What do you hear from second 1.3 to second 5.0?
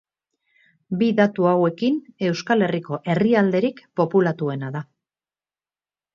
hauekin Euskal Herriko herrialderik populatuena da.